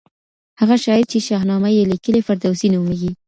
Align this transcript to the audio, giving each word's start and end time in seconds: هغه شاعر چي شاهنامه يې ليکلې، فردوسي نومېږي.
هغه 0.59 0.75
شاعر 0.83 1.05
چي 1.11 1.19
شاهنامه 1.27 1.69
يې 1.75 1.83
ليکلې، 1.91 2.25
فردوسي 2.27 2.67
نومېږي. 2.73 3.11